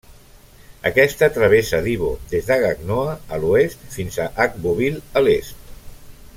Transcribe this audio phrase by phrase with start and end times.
[0.89, 5.73] Aquesta travessa Divo des de Gagnoa, a l'oest fins a Agboville, a l'est.